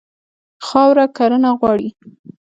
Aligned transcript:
خاوره 0.67 1.05
کرنه 1.17 1.51
غواړي. 1.59 1.89